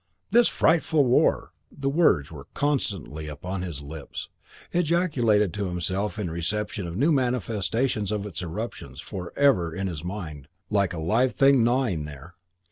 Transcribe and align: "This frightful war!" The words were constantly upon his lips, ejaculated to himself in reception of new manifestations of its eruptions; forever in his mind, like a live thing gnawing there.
"This 0.31 0.47
frightful 0.47 1.03
war!" 1.05 1.51
The 1.71 1.87
words 1.87 2.31
were 2.31 2.47
constantly 2.55 3.27
upon 3.27 3.61
his 3.61 3.83
lips, 3.83 4.29
ejaculated 4.71 5.53
to 5.53 5.67
himself 5.67 6.17
in 6.17 6.31
reception 6.31 6.87
of 6.87 6.97
new 6.97 7.11
manifestations 7.11 8.11
of 8.11 8.25
its 8.25 8.41
eruptions; 8.41 8.99
forever 8.99 9.71
in 9.75 9.85
his 9.85 10.03
mind, 10.03 10.47
like 10.71 10.93
a 10.93 10.99
live 10.99 11.35
thing 11.35 11.63
gnawing 11.63 12.05
there. 12.05 12.33